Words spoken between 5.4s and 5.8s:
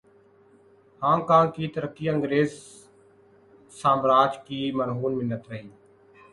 رہی۔